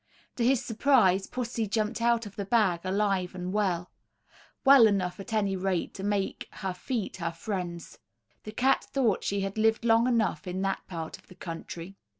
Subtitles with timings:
[0.37, 3.91] To his surprise pussy jumped out of the bag "alive and well;"
[4.65, 7.99] well enough, at any rate, to make her feet her friends.
[8.41, 11.97] That cat thought she had lived long enough, in that part of the country.